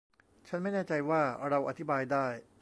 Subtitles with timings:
[0.47, 2.27] ฉันไม่แน่ใจว่าเราอธิบายได้